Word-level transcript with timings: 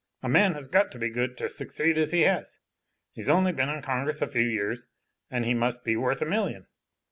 A 0.23 0.27
man 0.27 0.53
has 0.53 0.65
got 0.67 0.91
to 0.93 0.97
be 0.97 1.11
good 1.11 1.37
to 1.37 1.47
succeed 1.47 1.95
as 1.99 2.09
he 2.11 2.21
has. 2.21 2.57
He's 3.13 3.29
only 3.29 3.51
been 3.51 3.69
in 3.69 3.83
Congress 3.83 4.19
a 4.19 4.25
few 4.27 4.41
years, 4.41 4.87
and 5.29 5.45
he 5.45 5.53
must 5.53 5.83
be 5.83 5.95
worth 5.95 6.23
a 6.23 6.25
million. 6.25 6.65